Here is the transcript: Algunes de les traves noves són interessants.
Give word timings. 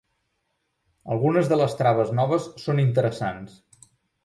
Algunes 1.15 1.51
de 1.51 1.59
les 1.61 1.77
traves 1.83 2.15
noves 2.21 2.49
són 2.65 2.83
interessants. 2.87 3.57